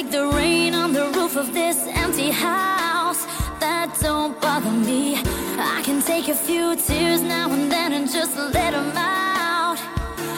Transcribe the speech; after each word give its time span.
take 0.00 0.10
the 0.10 0.26
rain 0.28 0.74
on 0.74 0.92
the 0.94 1.04
roof 1.16 1.36
of 1.36 1.52
this 1.52 1.86
empty 1.88 2.30
house. 2.30 3.26
That 3.60 3.94
don't 4.00 4.40
bother 4.40 4.70
me. 4.70 5.16
I 5.76 5.82
can 5.84 6.00
take 6.00 6.28
a 6.28 6.34
few 6.34 6.74
tears 6.76 7.20
now 7.20 7.52
and 7.52 7.70
then 7.70 7.92
and 7.92 8.10
just 8.10 8.34
let 8.36 8.72
them 8.72 8.92
out. 8.96 9.78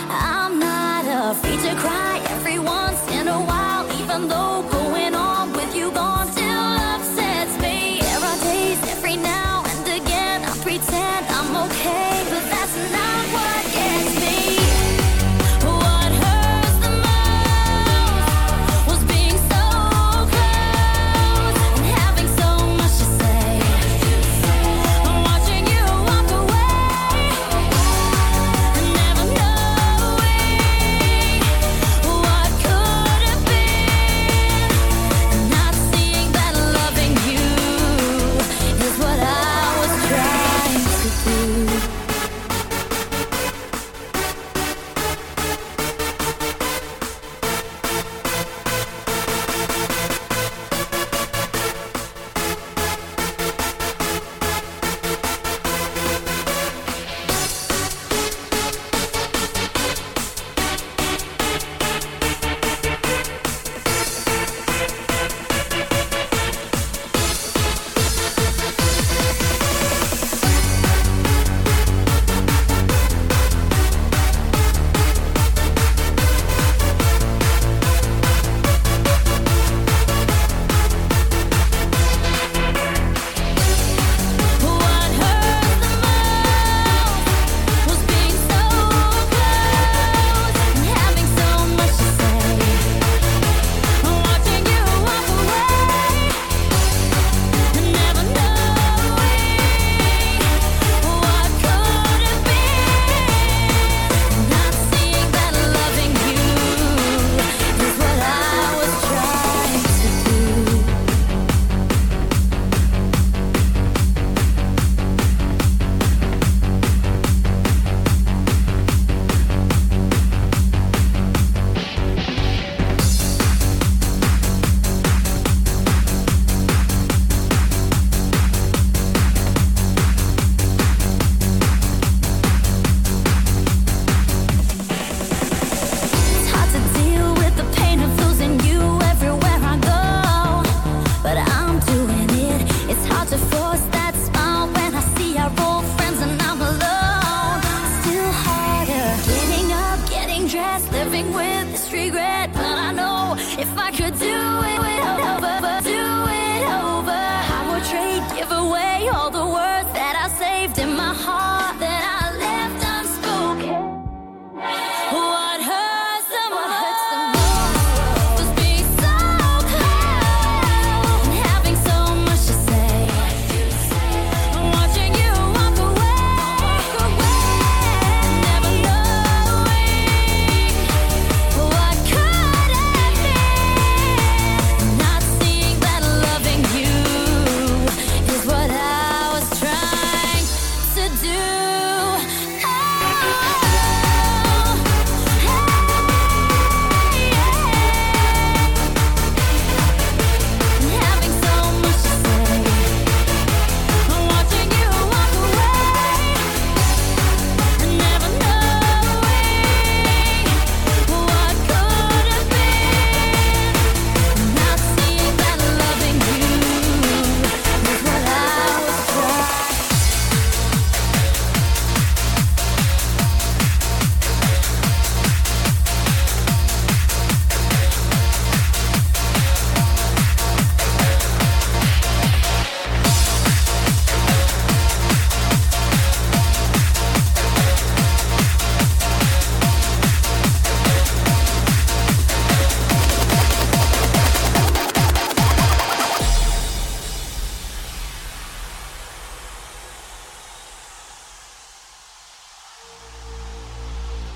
I'm 0.08 0.58
not 0.58 1.04
afraid 1.30 1.60
to 1.60 1.74
cry 1.76 2.20
every 2.30 2.58
once 2.58 3.00
in 3.12 3.28
a 3.28 3.40
while, 3.50 3.84
even 4.00 4.26
though 4.28 4.62
going 4.68 5.14
on 5.14 5.52
with 5.52 5.76
you 5.76 5.92
gone. 5.92 6.21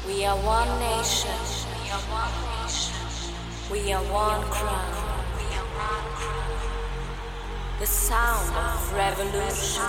We 0.07 0.25
are 0.25 0.37
one 0.37 0.69
nation. 0.79 1.35
We 1.83 1.91
are 1.91 2.07
one 2.15 2.37
nation. 2.63 2.95
We 3.73 3.93
are 3.93 4.03
one 4.15 4.41
crown. 4.55 4.95
We 5.35 5.47
are 5.59 5.67
one 5.75 6.07
crown. 6.15 7.81
The 7.81 7.87
sound 7.87 8.55
of 8.55 8.95
revolution. 8.95 9.83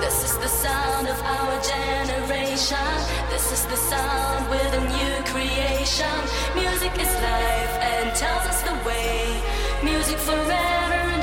This 0.00 0.24
is 0.24 0.36
the 0.38 0.48
sound 0.48 1.06
of 1.06 1.20
our 1.22 1.62
generation. 1.62 2.90
This 3.30 3.52
is 3.52 3.64
the 3.66 3.76
sound 3.76 4.50
with 4.50 4.74
a 4.74 4.82
new 4.98 5.14
creation. 5.30 6.18
Music 6.56 6.92
is 6.98 7.12
life 7.22 7.74
and 7.78 8.16
tells 8.16 8.46
us 8.50 8.62
the 8.62 8.74
way. 8.84 9.40
Music 9.84 10.18
forever 10.18 11.19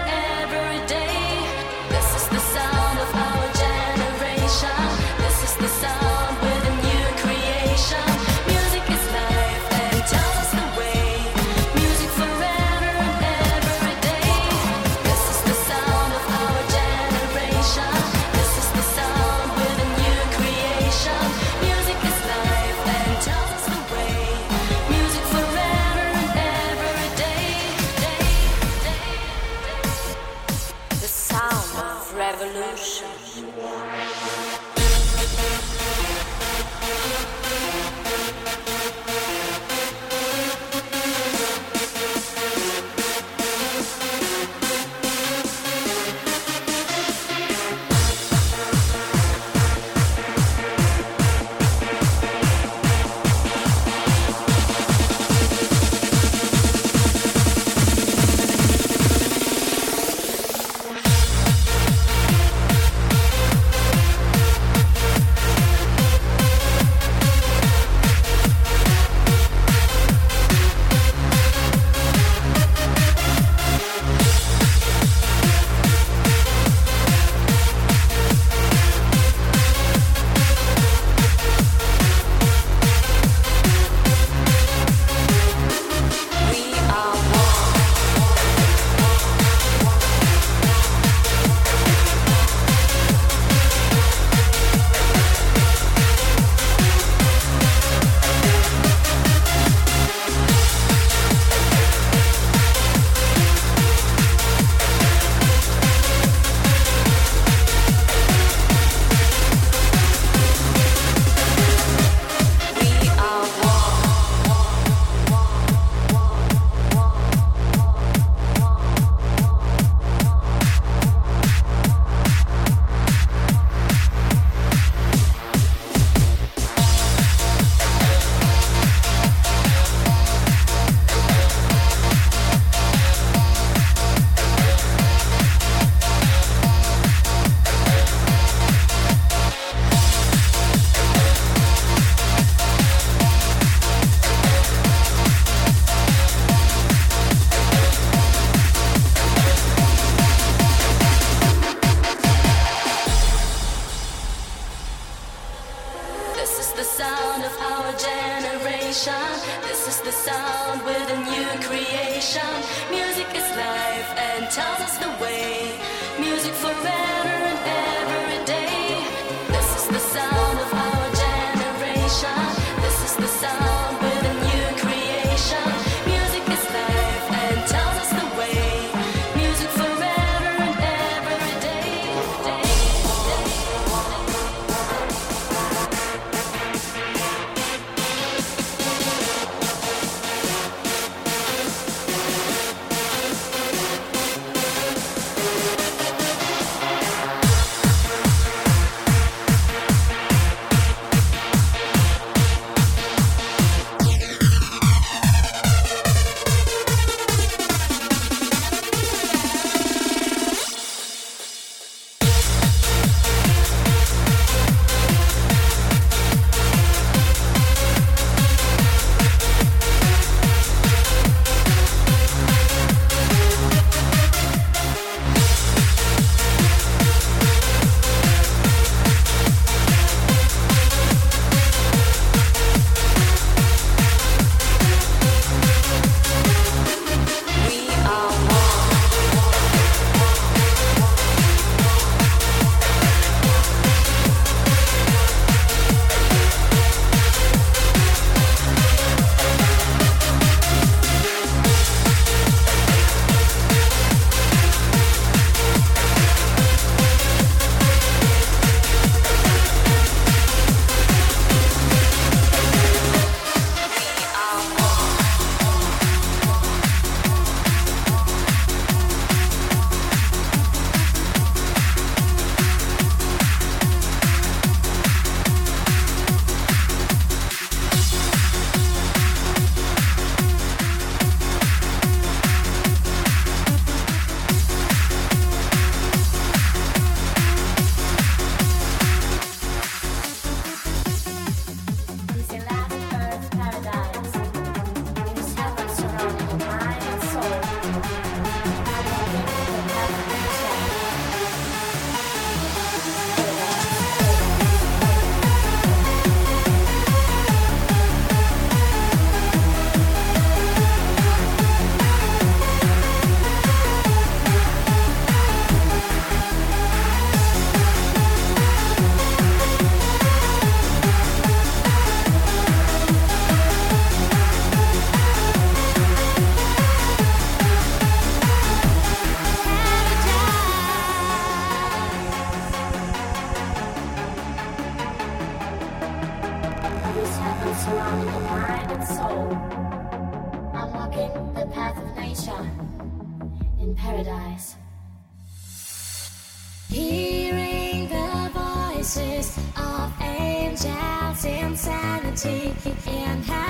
in 353.27 353.41
heavenly 353.43 353.66